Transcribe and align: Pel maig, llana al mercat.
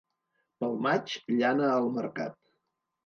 Pel 0.63 0.73
maig, 0.87 1.13
llana 1.41 1.69
al 1.75 1.91
mercat. 1.99 2.39